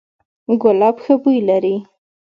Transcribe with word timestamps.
ګلاب 0.61 0.95
ښه 1.03 1.15
بوی 1.21 1.37
لري 1.49 1.75